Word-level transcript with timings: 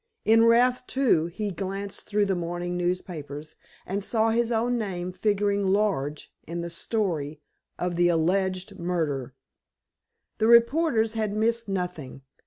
In 0.25 0.45
wrath, 0.45 0.87
too, 0.87 1.27
he 1.27 1.51
glanced 1.51 2.07
through 2.09 2.25
the 2.25 2.35
morning 2.35 2.75
newspapers, 2.75 3.55
and 3.85 4.03
saw 4.03 4.31
his 4.31 4.51
own 4.51 4.75
name 4.79 5.13
figuring 5.13 5.67
large 5.67 6.33
in 6.47 6.61
the 6.61 6.71
"story" 6.71 7.39
of 7.77 7.95
the 7.97 8.07
"alleged" 8.07 8.79
murder. 8.79 9.35
The 10.39 10.47
reporters 10.47 11.13
had 11.13 11.35
missed 11.35 11.69
nothing. 11.69 12.23